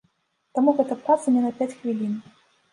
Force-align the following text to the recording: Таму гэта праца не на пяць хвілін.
Таму 0.59 0.73
гэта 0.79 0.97
праца 1.03 1.35
не 1.37 1.45
на 1.45 1.53
пяць 1.61 1.71
хвілін. 1.79 2.21